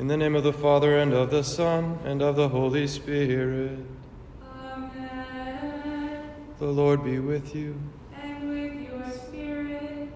[0.00, 3.80] In the name of the Father, and of the Son, and of the Holy Spirit.
[4.42, 6.24] Amen.
[6.58, 7.78] The Lord be with you.
[8.18, 10.08] And with your spirit.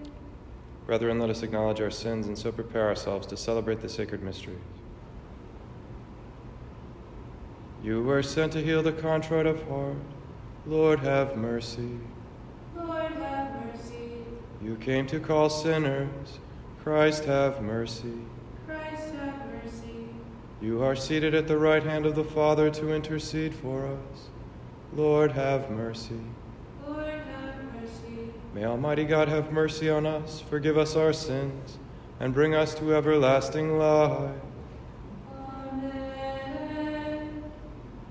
[0.86, 4.56] Brethren, let us acknowledge our sins and so prepare ourselves to celebrate the sacred mysteries.
[7.82, 9.98] You were sent to heal the contrite of heart.
[10.66, 11.98] Lord, have mercy.
[12.74, 14.24] Lord, have mercy.
[14.62, 16.38] You came to call sinners.
[16.82, 18.14] Christ, have mercy.
[20.70, 20.80] Christ, have mercy.
[20.80, 24.28] You are seated at the right hand of the Father to intercede for us.
[24.95, 26.20] Lord, have mercy.
[26.87, 28.32] Lord, have mercy.
[28.54, 31.78] May Almighty God have mercy on us, forgive us our sins,
[32.20, 34.30] and bring us to everlasting life.
[35.73, 37.45] Amen.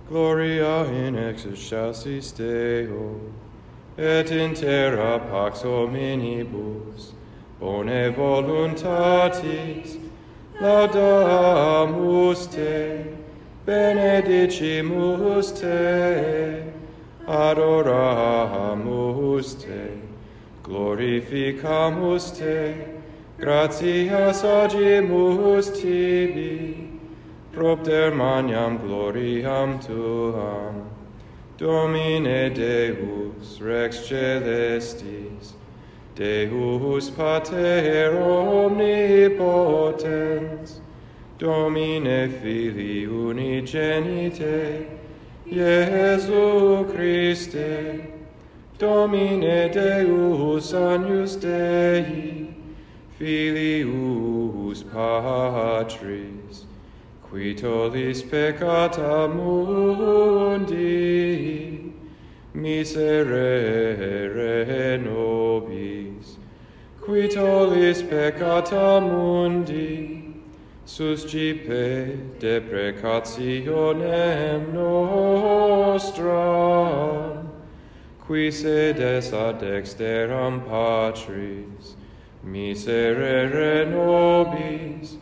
[0.09, 3.19] Gloria in excelsis Deo,
[3.97, 7.13] et in terra pax hominibus,
[7.59, 9.99] bone voluntatis,
[10.63, 12.75] laudamus te,
[13.65, 16.63] benedicimus te,
[17.27, 18.67] adoramus
[19.63, 19.83] te,
[20.63, 22.59] glorificamus te,
[23.37, 26.55] gratias agimus tibi,
[27.51, 30.75] propter magnam gloriam tuam,
[31.57, 35.32] Domine Deus Rex celestis,
[36.15, 40.79] Deus Pater Omnipotens,
[41.39, 44.85] Domine Filii Unigenite,
[45.51, 48.05] Iesu Christe,
[48.77, 52.47] Domine Deus Agnus Dei,
[53.17, 56.65] Filius Patris,
[57.29, 60.73] qui tollis peccata mundi,
[62.53, 64.03] miserere
[64.97, 66.02] nobis,
[67.03, 70.33] qui tollis peccata mundi,
[70.85, 76.29] suscipe deprecationem nostram,
[78.25, 81.95] qui sedes ad dexteram Patris,
[82.41, 85.17] miserere nobis,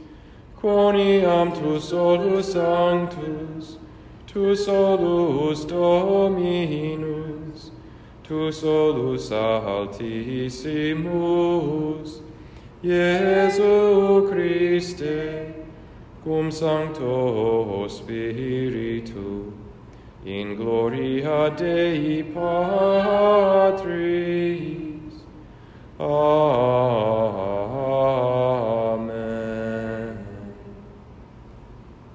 [0.61, 3.77] quoniam tu solus sanctus,
[4.27, 7.40] tu solus dominus,
[8.31, 11.01] tu solus altissimus,
[12.81, 15.53] Iesu Christe,
[16.23, 19.51] cum sancto Spiritu,
[20.23, 23.91] in gloria Dei Patris.
[25.99, 26.55] Amen.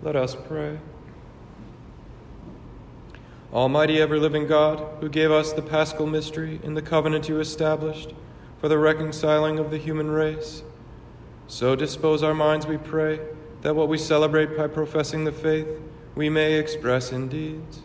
[0.02, 0.78] Let us pray.
[3.56, 8.12] Almighty ever living God, who gave us the paschal mystery in the covenant you established
[8.60, 10.62] for the reconciling of the human race,
[11.48, 13.18] so dispose our minds, we pray,
[13.62, 15.68] that what we celebrate by professing the faith
[16.14, 17.80] we may express in deeds.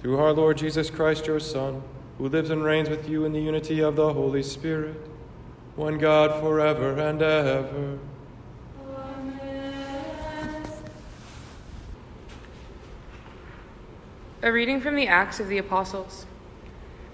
[0.00, 1.82] Through our Lord Jesus Christ, your Son,
[2.16, 4.96] who lives and reigns with you in the unity of the Holy Spirit,
[5.76, 7.98] one God forever and ever.
[14.42, 16.24] A reading from the Acts of the Apostles.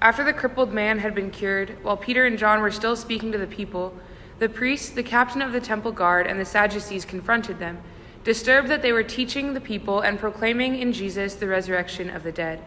[0.00, 3.38] After the crippled man had been cured, while Peter and John were still speaking to
[3.38, 3.92] the people,
[4.38, 7.82] the priests, the captain of the temple guard, and the Sadducees confronted them,
[8.22, 12.30] disturbed that they were teaching the people and proclaiming in Jesus the resurrection of the
[12.30, 12.62] dead.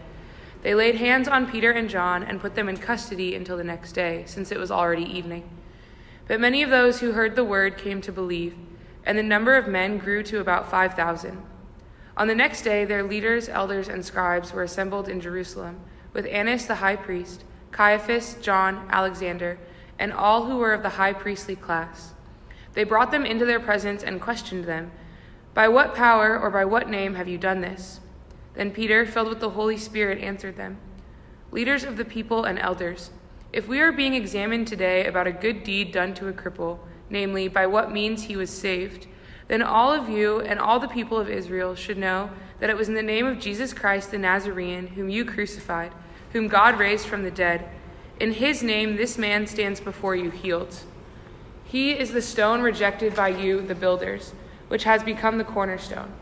[0.62, 3.94] They laid hands on Peter and John and put them in custody until the next
[3.94, 5.50] day, since it was already evening.
[6.28, 8.58] But many of those who heard the word came to believe,
[9.06, 11.42] and the number of men grew to about 5,000.
[12.20, 15.80] On the next day, their leaders, elders, and scribes were assembled in Jerusalem,
[16.12, 19.58] with Annas the high priest, Caiaphas, John, Alexander,
[19.98, 22.12] and all who were of the high priestly class.
[22.74, 24.92] They brought them into their presence and questioned them,
[25.54, 28.02] By what power or by what name have you done this?
[28.54, 30.78] Then Peter, filled with the Holy Spirit, answered them,
[31.52, 33.12] Leaders of the people and elders,
[33.54, 37.48] if we are being examined today about a good deed done to a cripple, namely,
[37.48, 39.08] by what means he was saved,
[39.50, 42.30] then all of you and all the people of Israel should know
[42.60, 45.92] that it was in the name of Jesus Christ the Nazarene, whom you crucified,
[46.34, 47.68] whom God raised from the dead.
[48.20, 50.84] In his name, this man stands before you healed.
[51.64, 54.34] He is the stone rejected by you, the builders,
[54.68, 56.14] which has become the cornerstone.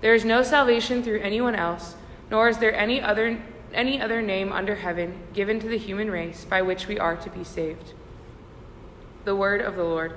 [0.00, 1.96] There is no salvation through anyone else,
[2.30, 3.42] nor is there any other,
[3.74, 7.30] any other name under heaven given to the human race by which we are to
[7.30, 7.92] be saved.
[9.24, 10.14] The word of the Lord.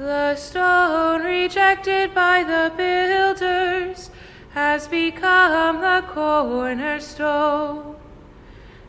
[0.00, 4.08] The stone rejected by the builders
[4.54, 7.96] has become the cornerstone.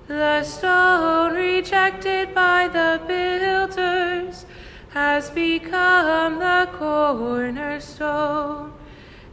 [0.08, 4.46] The stone rejected by the builders
[4.92, 8.72] has become the cornerstone.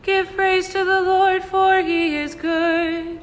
[0.02, 3.20] Give praise to the Lord, for he is good,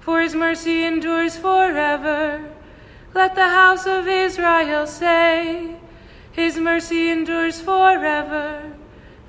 [0.00, 2.44] for his mercy endures forever.
[3.14, 5.75] Let the house of Israel say,
[6.36, 8.74] His mercy endures forever.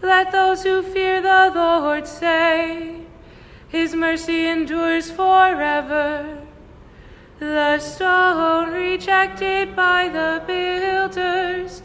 [0.02, 2.98] Let those who fear the Lord say,
[3.70, 6.40] His mercy endures forever.
[7.40, 11.82] The stone rejected by the builders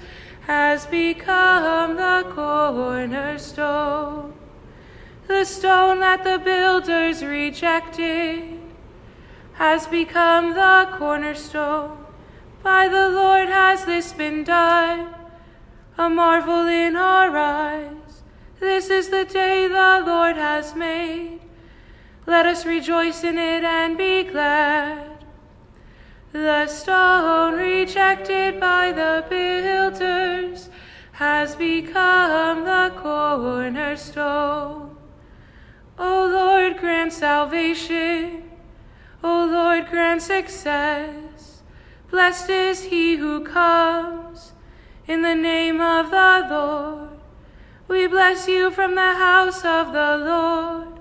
[0.49, 4.35] has become the cornerstone.
[5.29, 8.59] The stone that the builders rejected
[9.53, 12.02] has become the cornerstone.
[12.63, 15.15] By the Lord has this been done,
[15.99, 18.23] a marvel in our eyes.
[18.61, 21.41] This is the day the Lord has made.
[22.27, 25.25] Let us rejoice in it and be glad.
[26.31, 30.69] The stone rejected by the builders
[31.13, 34.97] has become the cornerstone.
[35.99, 38.45] O Lord, grant salvation.
[39.23, 41.32] O Lord, grant success.
[42.13, 44.53] Blessed is he who comes
[45.07, 47.09] in the name of the Lord.
[47.89, 51.01] We bless you from the house of the Lord.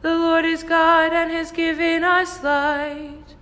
[0.00, 3.34] The Lord is God and has given us light.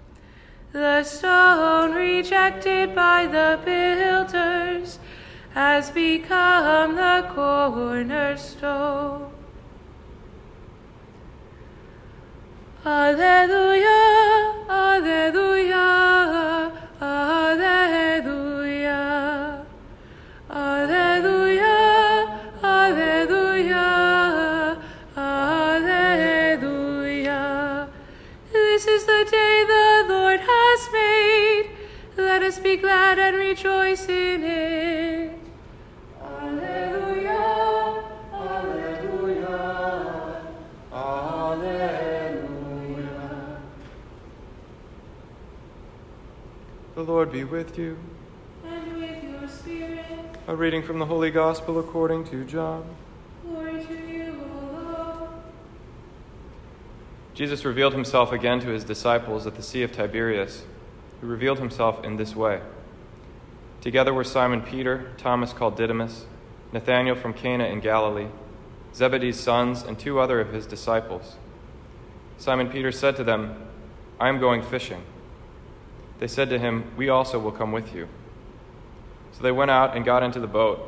[0.72, 4.98] The stone rejected by the builders
[5.52, 9.30] has become the cornerstone.
[12.82, 15.86] Alleluia, Alleluia,
[16.98, 18.06] Alleluia,
[20.48, 21.76] Alleluia,
[22.64, 23.86] Alleluia,
[25.14, 26.68] Alleluia.
[28.50, 31.70] This is the day the Lord has made.
[32.16, 35.19] Let us be glad and rejoice in it.
[46.94, 47.96] The Lord be with you.
[48.66, 50.04] And with your spirit,
[50.48, 52.84] A reading from the Holy Gospel according to John.
[53.46, 55.30] glory to you, O Lord.
[57.32, 60.64] Jesus revealed himself again to his disciples at the Sea of Tiberias,
[61.20, 62.60] who revealed himself in this way.
[63.80, 66.26] Together were Simon Peter, Thomas called Didymus,
[66.72, 68.28] Nathanael from Cana in Galilee,
[68.94, 71.36] Zebedee's sons, and two other of his disciples.
[72.36, 73.68] Simon Peter said to them,
[74.18, 75.02] I am going fishing.
[76.20, 78.06] They said to him, We also will come with you.
[79.32, 80.86] So they went out and got into the boat,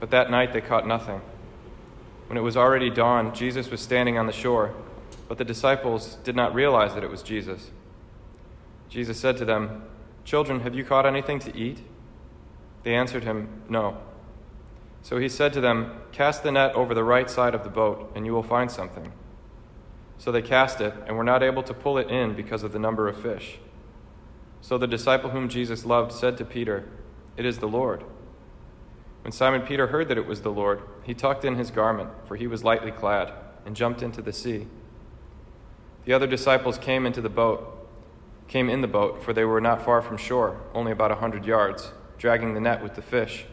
[0.00, 1.20] but that night they caught nothing.
[2.26, 4.74] When it was already dawn, Jesus was standing on the shore,
[5.28, 7.70] but the disciples did not realize that it was Jesus.
[8.88, 9.84] Jesus said to them,
[10.24, 11.80] Children, have you caught anything to eat?
[12.82, 13.98] They answered him, No.
[15.02, 18.10] So he said to them, Cast the net over the right side of the boat,
[18.14, 19.12] and you will find something.
[20.16, 22.78] So they cast it, and were not able to pull it in because of the
[22.78, 23.58] number of fish.
[24.60, 26.88] So the disciple whom Jesus loved said to Peter,
[27.36, 28.04] It is the Lord.
[29.22, 32.36] When Simon Peter heard that it was the Lord, he tucked in his garment, for
[32.36, 33.32] he was lightly clad,
[33.66, 34.66] and jumped into the sea.
[36.04, 37.88] The other disciples came into the boat,
[38.48, 41.44] came in the boat, for they were not far from shore, only about a hundred
[41.44, 43.44] yards, dragging the net with the fish.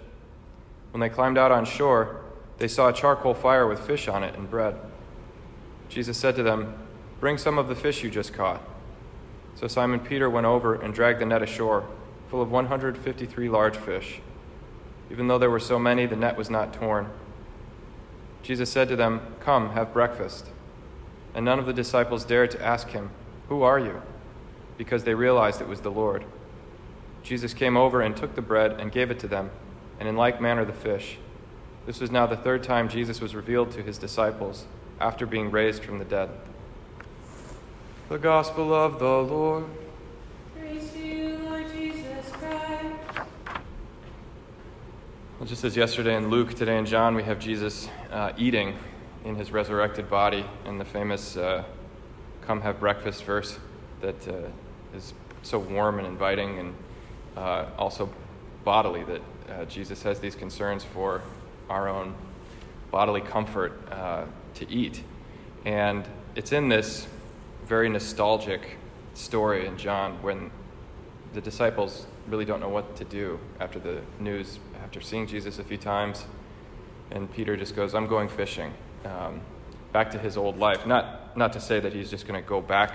[0.91, 2.21] When they climbed out on shore,
[2.57, 4.75] they saw a charcoal fire with fish on it and bread.
[5.89, 6.73] Jesus said to them,
[7.19, 8.61] Bring some of the fish you just caught.
[9.57, 11.83] So Simon Peter went over and dragged the net ashore,
[12.29, 14.21] full of 153 large fish.
[15.09, 17.09] Even though there were so many, the net was not torn.
[18.43, 20.45] Jesus said to them, Come, have breakfast.
[21.33, 23.09] And none of the disciples dared to ask him,
[23.49, 24.01] Who are you?
[24.77, 26.23] because they realized it was the Lord.
[27.23, 29.49] Jesus came over and took the bread and gave it to them,
[29.99, 31.17] and in like manner the fish.
[31.87, 34.65] This was now the third time Jesus was revealed to his disciples
[34.99, 36.29] after being raised from the dead.
[38.09, 39.65] The Gospel of the Lord.
[40.57, 43.27] Praise to you, Lord Jesus Christ.
[45.37, 48.77] Well, just as yesterday in Luke, today in John, we have Jesus uh, eating
[49.25, 51.65] in his resurrected body in the famous uh,
[52.43, 53.59] Come Have Breakfast verse
[53.99, 54.35] that uh,
[54.95, 56.75] is so warm and inviting and
[57.35, 58.09] uh, also
[58.63, 61.23] bodily, that uh, Jesus has these concerns for
[61.69, 62.15] our own
[62.89, 64.23] bodily comfort uh,
[64.53, 65.03] to eat.
[65.65, 67.05] And it's in this
[67.67, 68.77] very nostalgic
[69.13, 70.51] story in John when
[71.33, 75.63] the disciples really don't know what to do after the news, after seeing Jesus a
[75.63, 76.25] few times.
[77.11, 78.73] And Peter just goes, I'm going fishing.
[79.05, 79.41] Um,
[79.91, 80.85] back to his old life.
[80.85, 82.93] Not, not to say that he's just going to go back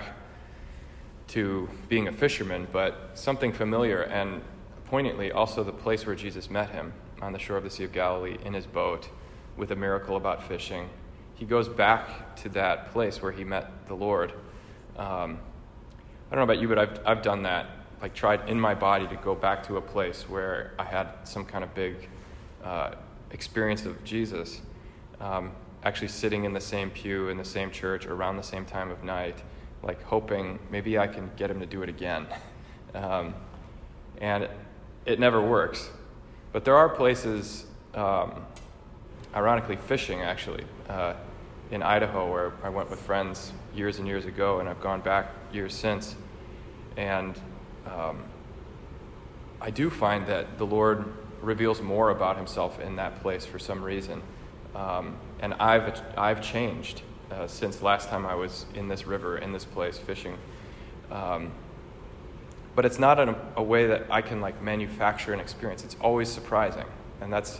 [1.29, 4.41] to being a fisherman, but something familiar and
[4.85, 6.93] poignantly also the place where Jesus met him.
[7.21, 9.07] on the shore of the Sea of Galilee in his boat
[9.55, 10.89] with a miracle about fishing.
[11.35, 14.33] He goes back to that place where he met the Lord.
[14.97, 15.39] Um,
[16.31, 17.69] I don't know about you, but I've, I've done that.
[18.01, 21.45] Like, tried in my body to go back to a place where I had some
[21.45, 22.09] kind of big
[22.63, 22.95] uh,
[23.31, 24.61] experience of Jesus.
[25.19, 25.51] Um,
[25.83, 29.03] actually, sitting in the same pew in the same church around the same time of
[29.03, 29.41] night,
[29.83, 32.27] like hoping maybe I can get him to do it again.
[32.95, 33.33] Um,
[34.21, 34.47] and
[35.07, 35.89] it never works.
[36.51, 38.45] But there are places, um,
[39.33, 41.15] ironically, fishing actually, uh,
[41.73, 45.31] in Idaho where I went with friends years and years ago, and I've gone back
[45.51, 46.15] years since.
[46.95, 47.35] And
[47.87, 48.25] um,
[49.59, 51.11] I do find that the Lord
[51.41, 54.21] reveals more about himself in that place for some reason.
[54.75, 57.01] Um, and I've, I've changed
[57.31, 60.37] uh, since last time I was in this river, in this place, fishing.
[61.09, 61.51] Um,
[62.75, 65.83] but it's not a, a, way that I can like manufacture an experience.
[65.83, 66.85] It's always surprising.
[67.19, 67.59] And that's,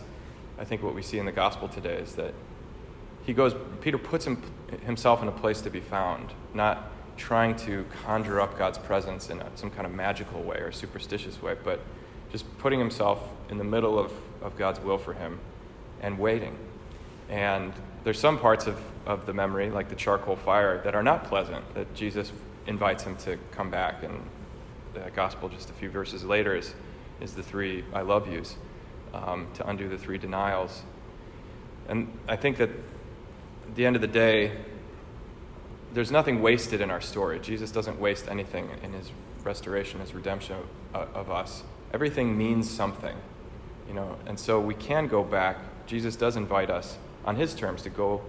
[0.59, 2.35] I think, what we see in the gospel today is that
[3.23, 4.41] he goes, Peter puts him,
[4.85, 9.41] himself in a place to be found, not trying to conjure up God's presence in
[9.55, 11.79] some kind of magical way or superstitious way, but
[12.31, 14.11] just putting himself in the middle of,
[14.41, 15.39] of God's will for him
[16.01, 16.57] and waiting.
[17.29, 17.71] And
[18.03, 21.73] there's some parts of, of the memory, like the charcoal fire, that are not pleasant,
[21.75, 22.31] that Jesus
[22.67, 24.03] invites him to come back.
[24.03, 24.19] And
[24.93, 26.73] the gospel, just a few verses later, is,
[27.21, 28.55] is the three I love yous
[29.13, 30.83] um, to undo the three denials.
[31.87, 32.69] And I think that
[33.67, 34.51] at the end of the day,
[35.93, 37.39] there's nothing wasted in our story.
[37.39, 39.11] Jesus doesn't waste anything in his
[39.43, 40.57] restoration, his redemption
[40.93, 41.63] of, of us.
[41.93, 43.15] Everything means something,
[43.87, 45.57] you know, and so we can go back.
[45.85, 48.21] Jesus does invite us on his terms to go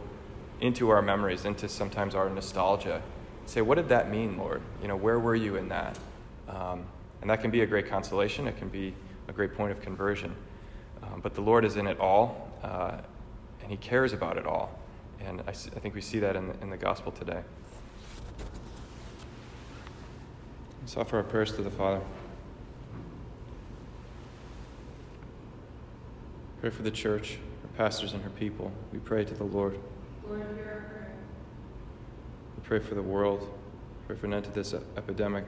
[0.60, 3.02] into our memories, into sometimes our nostalgia.
[3.46, 4.62] Say, what did that mean, Lord?
[4.82, 5.98] You know, where were you in that?
[6.48, 6.84] Um,
[7.20, 8.46] and that can be a great consolation.
[8.46, 8.94] It can be
[9.28, 10.34] a great point of conversion.
[11.02, 12.98] Um, but the Lord is in it all, uh,
[13.62, 14.78] and He cares about it all.
[15.20, 17.42] And I, I think we see that in the, in the gospel today.
[20.82, 22.00] Let's offer our prayers to the Father.
[26.60, 28.70] Pray for the church, her pastors, and her people.
[28.92, 29.78] We pray to the Lord.
[30.26, 31.12] Lord, hear our prayer.
[32.56, 33.52] We pray for the world.
[34.06, 35.44] Pray for an end to this epidemic.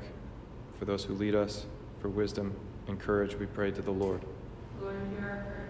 [0.79, 1.67] For those who lead us,
[2.01, 2.55] for wisdom
[2.87, 4.23] and courage, we pray to the Lord.
[4.81, 5.66] Lord, hear our prayer.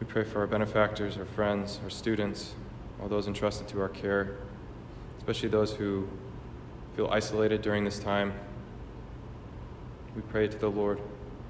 [0.00, 2.54] We pray for our benefactors, our friends, our students,
[3.00, 4.36] all those entrusted to our care,
[5.18, 6.08] especially those who
[6.94, 8.32] feel isolated during this time.
[10.14, 11.00] We pray to the Lord.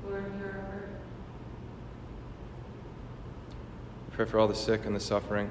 [0.06, 0.88] Lord, hear our prayer.
[4.10, 5.50] We pray for all the sick and the suffering,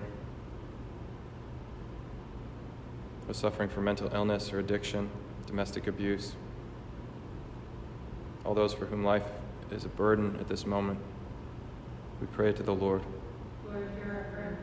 [3.27, 5.09] those suffering from mental illness or addiction,
[5.45, 6.33] domestic abuse,
[8.43, 9.25] all those for whom life
[9.71, 10.99] is a burden at this moment.
[12.19, 13.01] We pray to the Lord
[13.65, 14.57] Lord, hear our prayer.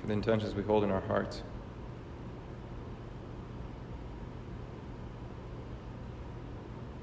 [0.00, 1.42] for the intentions we hold in our hearts.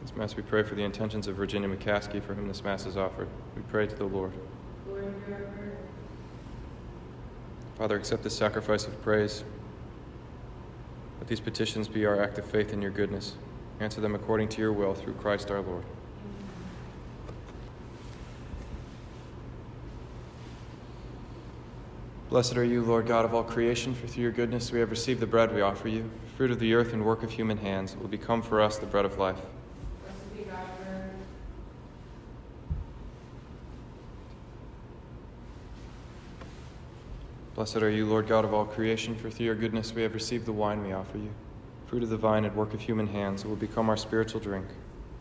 [0.01, 2.95] This Mass, we pray for the intentions of Virginia McCaskey, for whom this Mass is
[2.95, 3.27] offered.
[3.55, 4.31] We pray to the Lord.
[4.87, 5.77] Lord, hear our prayer.
[7.77, 9.43] Father, accept this sacrifice of praise.
[11.19, 13.35] Let these petitions be our act of faith in your goodness.
[13.79, 15.83] Answer them according to your will through Christ our Lord.
[22.29, 25.19] Blessed are you, Lord God of all creation, for through your goodness we have received
[25.19, 26.07] the bread we offer you,
[26.37, 27.93] fruit of the earth and work of human hands.
[27.93, 29.37] It will become for us the bread of life.
[30.03, 31.09] Blessed be God forever.
[37.55, 40.45] Blessed are you, Lord God of all creation, for through your goodness we have received
[40.45, 41.31] the wine we offer you,
[41.87, 43.43] fruit of the vine and work of human hands.
[43.43, 44.67] It will become our spiritual drink.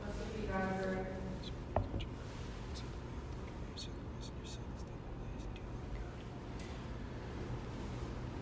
[0.02, 1.06] Blessed be God forever.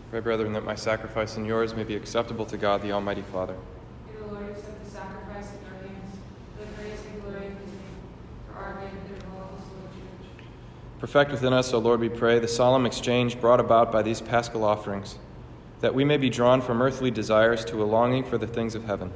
[0.09, 3.55] Pray, brethren, that my sacrifice and yours may be acceptable to God, the Almighty Father.
[4.07, 6.17] May the Lord accept the sacrifice in our hands
[6.55, 7.97] for the praise and glory of his name,
[8.47, 10.45] for our good and of all his church.
[10.99, 14.63] Perfect within us, O Lord, we pray, the solemn exchange brought about by these paschal
[14.63, 15.17] offerings,
[15.81, 18.85] that we may be drawn from earthly desires to a longing for the things of
[18.85, 19.11] heaven,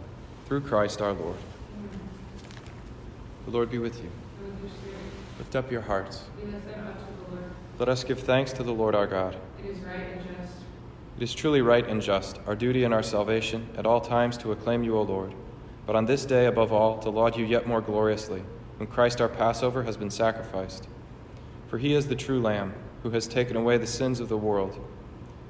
[0.45, 1.38] through Christ our Lord.
[3.45, 4.10] The Lord be with you.
[4.43, 6.25] With Lift up your hearts.
[6.38, 7.51] we lift them up to the Lord.
[7.79, 9.38] Let us give thanks to the Lord our God.
[9.57, 10.31] It is right and just.
[11.22, 14.51] It is truly right and just, our duty and our salvation, at all times to
[14.51, 15.36] acclaim you, O Lord,
[15.86, 18.42] but on this day, above all, to laud you yet more gloriously,
[18.78, 20.88] when Christ our Passover has been sacrificed.
[21.68, 22.74] For he is the true Lamb,
[23.04, 24.84] who has taken away the sins of the world.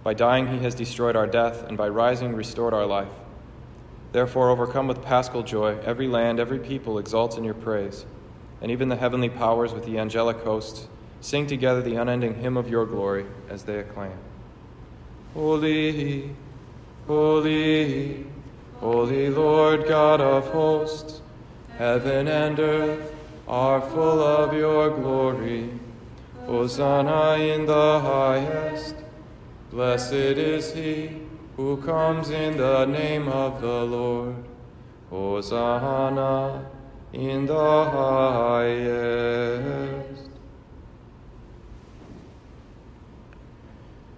[0.04, 3.14] By dying, he has destroyed our death, and by rising, restored our life.
[4.12, 8.06] Therefore, overcome with paschal joy, every land, every people exalts in your praise.
[8.62, 10.90] and even the heavenly powers with the angelic hosts
[11.22, 14.18] sing together the unending hymn of your glory as they acclaim.
[15.34, 16.30] Holy,
[17.08, 18.26] holy,
[18.82, 21.22] holy Lord God of hosts,
[21.78, 23.16] heaven and earth
[23.48, 25.70] are full of your glory.
[26.46, 28.96] Hosanna in the highest.
[29.72, 31.22] Blessed is he
[31.56, 34.36] who comes in the name of the Lord.
[35.10, 36.66] Hosanna
[37.14, 40.11] in the highest.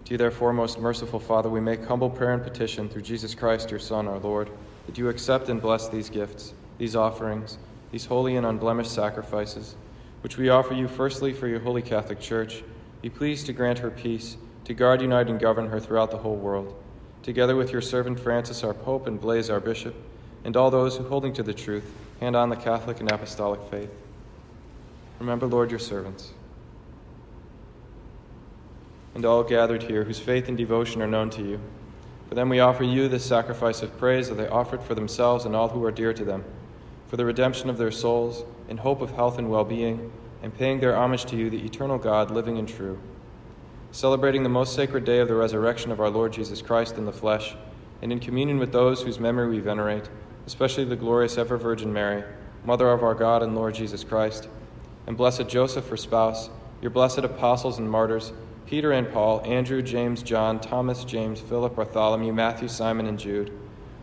[0.05, 3.71] To you, therefore, most merciful Father, we make humble prayer and petition through Jesus Christ,
[3.71, 4.49] your Son, our Lord,
[4.85, 7.57] that you accept and bless these gifts, these offerings,
[7.91, 9.75] these holy and unblemished sacrifices,
[10.21, 12.63] which we offer you firstly for your holy Catholic Church.
[13.01, 16.35] Be pleased to grant her peace, to guard, unite, and govern her throughout the whole
[16.35, 16.75] world,
[17.21, 19.95] together with your servant Francis, our Pope, and Blase, our Bishop,
[20.43, 23.89] and all those who, holding to the truth, hand on the Catholic and Apostolic faith.
[25.19, 26.31] Remember, Lord, your servants,
[29.15, 31.59] and all gathered here whose faith and devotion are known to you.
[32.27, 35.55] For them we offer you this sacrifice of praise that they offered for themselves and
[35.55, 36.43] all who are dear to them,
[37.07, 40.79] for the redemption of their souls, in hope of health and well being, and paying
[40.79, 42.99] their homage to you, the eternal God, living and true.
[43.91, 47.11] Celebrating the most sacred day of the resurrection of our Lord Jesus Christ in the
[47.11, 47.55] flesh,
[48.01, 50.09] and in communion with those whose memory we venerate,
[50.47, 52.23] especially the glorious ever Virgin Mary,
[52.65, 54.49] Mother of our God and Lord Jesus Christ,
[55.05, 56.49] and blessed Joseph, her spouse,
[56.81, 58.33] your blessed apostles and martyrs,
[58.73, 63.51] Peter and Paul, Andrew, James, John, Thomas, James, Philip, Bartholomew, Matthew, Simon, and Jude,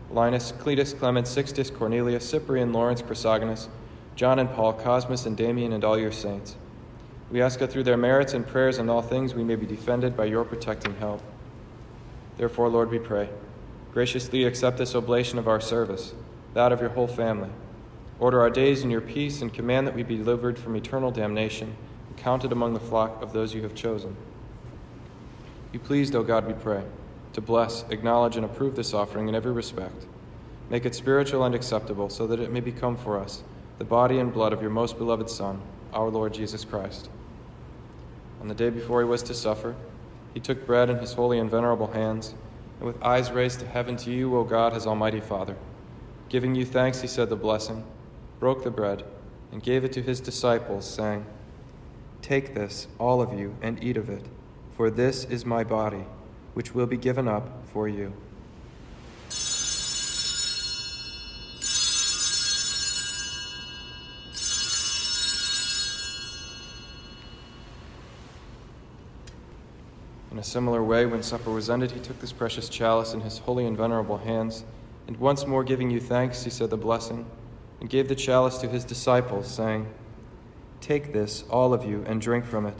[0.09, 3.67] Linus, Cletus, Clement, Sixtus, Cornelius, Cyprian, Lawrence, Chrysogonus,
[4.15, 6.55] John and Paul, Cosmas and Damian, and all your saints.
[7.29, 10.15] We ask that through their merits and prayers and all things we may be defended
[10.15, 11.21] by your protecting help.
[12.37, 13.27] Therefore, Lord, we pray,
[13.91, 16.13] graciously accept this oblation of our service,
[16.53, 17.49] that of your whole family.
[18.21, 21.75] Order our days in your peace and command that we be delivered from eternal damnation
[22.07, 24.15] and counted among the flock of those you have chosen.
[25.71, 26.83] Be pleased, O God, we pray,
[27.33, 30.05] to bless, acknowledge, and approve this offering in every respect.
[30.69, 33.43] Make it spiritual and acceptable, so that it may become for us
[33.77, 35.61] the body and blood of your most beloved Son,
[35.93, 37.09] our Lord Jesus Christ.
[38.41, 39.75] On the day before he was to suffer,
[40.33, 42.35] he took bread in his holy and venerable hands,
[42.79, 45.55] and with eyes raised to heaven to you, O God, his Almighty Father,
[46.29, 47.83] giving you thanks, he said the blessing,
[48.39, 49.03] broke the bread,
[49.51, 51.25] and gave it to his disciples, saying,
[52.21, 54.25] Take this, all of you, and eat of it,
[54.81, 56.03] for this is my body,
[56.55, 58.11] which will be given up for you.
[70.31, 73.37] In a similar way, when supper was ended, he took this precious chalice in his
[73.37, 74.65] holy and venerable hands,
[75.05, 77.27] and once more giving you thanks, he said the blessing,
[77.79, 79.85] and gave the chalice to his disciples, saying,
[80.79, 82.79] Take this, all of you, and drink from it,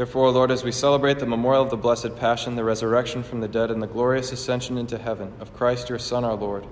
[0.00, 3.48] Therefore, Lord, as we celebrate the memorial of the Blessed Passion, the resurrection from the
[3.48, 6.64] dead, and the glorious ascension into heaven of Christ your Son, our Lord,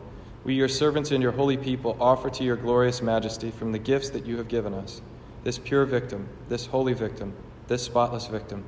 [0.44, 4.08] we, your servants and your holy people, offer to your glorious majesty from the gifts
[4.08, 5.02] that you have given us
[5.44, 7.34] this pure victim, this holy victim,
[7.66, 8.64] this spotless victim,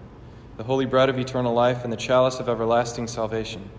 [0.59, 3.71] the holy bread of eternal life, and the chalice of everlasting salvation.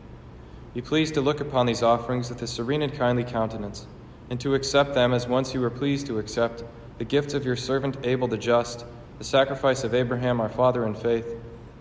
[0.73, 3.85] Be pleased to look upon these offerings with a serene and kindly countenance,
[4.31, 6.63] and to accept them as once you were pleased to accept
[6.97, 8.83] the gifts of your servant Abel the just,
[9.21, 11.27] the sacrifice of Abraham our father in faith,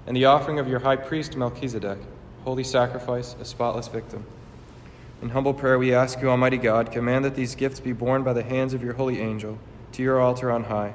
[0.06, 1.96] and the offering of your high priest Melchizedek,
[2.44, 4.26] holy sacrifice, a spotless victim.
[5.22, 8.34] In humble prayer, we ask you, Almighty God, command that these gifts be borne by
[8.34, 9.58] the hands of your holy angel
[9.92, 10.92] to your altar on high,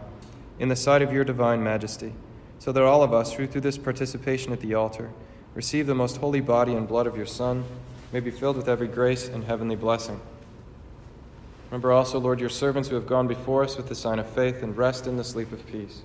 [0.60, 2.14] in the sight of your divine majesty,
[2.60, 5.10] so that all of us, who through this participation at the altar
[5.56, 7.64] receive the most holy body and blood of your Son,
[8.14, 10.22] may be filled with every grace and heavenly blessing.
[11.72, 14.62] Remember also, Lord, your servants who have gone before us with the sign of faith
[14.62, 16.04] and rest in the sleep of peace.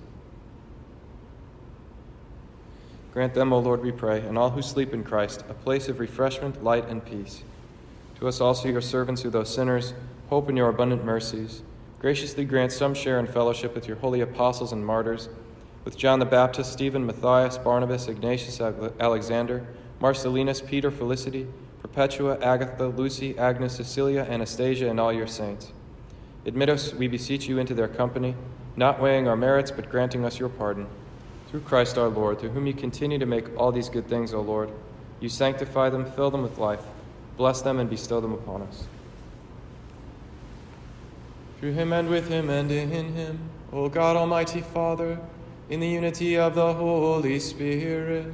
[3.11, 5.99] Grant them, O Lord, we pray, and all who sleep in Christ, a place of
[5.99, 7.43] refreshment, light, and peace.
[8.19, 9.93] To us also, your servants, who, though sinners,
[10.29, 11.61] hope in your abundant mercies,
[11.99, 15.27] graciously grant some share in fellowship with your holy apostles and martyrs,
[15.83, 19.67] with John the Baptist, Stephen, Matthias, Barnabas, Ignatius, Alexander,
[19.99, 21.47] Marcellinus, Peter, Felicity,
[21.81, 25.73] Perpetua, Agatha, Lucy, Agnes, Cecilia, Anastasia, and all your saints.
[26.45, 28.35] Admit us, we beseech you, into their company,
[28.77, 30.87] not weighing our merits, but granting us your pardon.
[31.51, 34.39] Through Christ our Lord, through whom you continue to make all these good things, O
[34.39, 34.71] Lord,
[35.19, 36.83] you sanctify them, fill them with life,
[37.35, 38.85] bless them, and bestow them upon us.
[41.59, 45.19] Through him and with him and in him, O God Almighty Father,
[45.69, 48.33] in the unity of the Holy Spirit,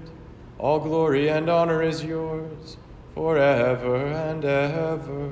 [0.60, 2.78] all glory and honor is yours
[3.16, 5.32] forever and ever.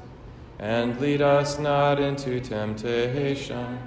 [0.61, 3.79] And lead us not into temptation,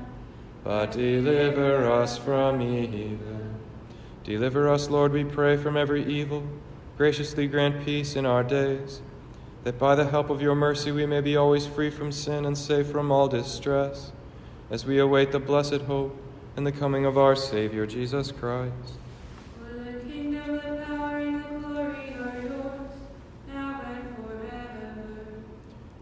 [0.65, 3.39] but deliver us from evil.
[4.25, 6.43] Deliver us, Lord, we pray, from every evil.
[6.97, 9.03] Graciously grant peace in our days,
[9.63, 12.59] that by the help of your mercy we may be always free from sin and
[12.59, 14.11] safe from all distress,
[14.69, 16.21] as we await the blessed hope
[16.57, 18.99] and the coming of our Savior, Jesus Christ.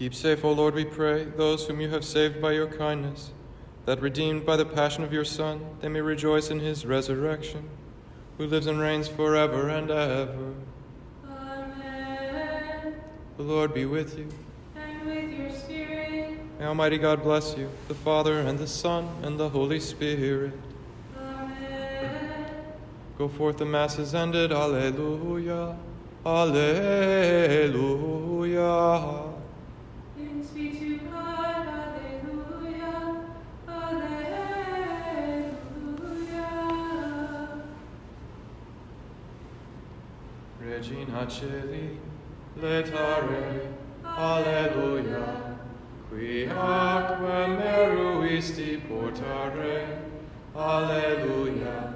[0.00, 3.32] Keep safe, O Lord, we pray, those whom you have saved by your kindness,
[3.84, 7.68] that redeemed by the passion of your Son, they may rejoice in his resurrection,
[8.38, 10.54] who lives and reigns forever and ever.
[11.28, 12.94] Amen.
[13.36, 14.30] The Lord be with you.
[14.74, 16.38] And with your spirit.
[16.58, 20.54] May Almighty God bless you, the Father, and the Son, and the Holy Spirit.
[21.18, 22.46] Amen.
[23.18, 24.50] Go forth, the Mass is ended.
[24.50, 25.76] Alleluia.
[26.24, 26.90] Alleluia.
[40.80, 41.98] Regina Caeli,
[42.56, 43.68] letare,
[44.02, 45.58] Alleluia.
[46.08, 49.98] Qui aquam meruisti portare,
[50.54, 51.92] Alleluia.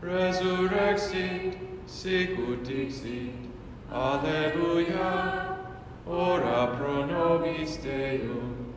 [0.00, 3.50] Resurrexit, sicut dixit,
[3.90, 5.58] Alleluia.
[6.06, 8.72] Ora pro nobis Deum.